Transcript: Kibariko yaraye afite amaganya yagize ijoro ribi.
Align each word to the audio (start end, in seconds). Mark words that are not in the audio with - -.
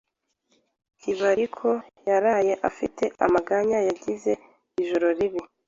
Kibariko 0.99 1.67
yaraye 2.09 2.53
afite 2.69 3.03
amaganya 3.25 3.77
yagize 3.87 4.31
ijoro 4.81 5.07
ribi. 5.17 5.39